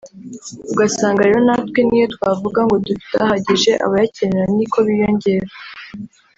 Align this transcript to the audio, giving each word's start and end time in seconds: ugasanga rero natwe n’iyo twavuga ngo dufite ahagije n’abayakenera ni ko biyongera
ugasanga 0.73 1.21
rero 1.27 1.39
natwe 1.47 1.79
n’iyo 1.83 2.07
twavuga 2.15 2.59
ngo 2.65 2.75
dufite 2.85 3.15
ahagije 3.23 3.71
n’abayakenera 3.77 4.45
ni 4.55 4.65
ko 4.71 4.77
biyongera 4.87 5.47